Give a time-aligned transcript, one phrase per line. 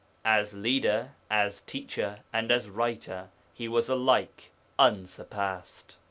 [0.25, 5.99] As leader, as teacher, and as writer he was alike unsurpassed.